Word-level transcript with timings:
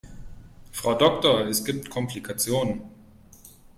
Frau 0.71 0.95
Doktor, 0.95 1.45
es 1.45 1.63
gibt 1.63 1.91
Komplikationen. 1.91 2.81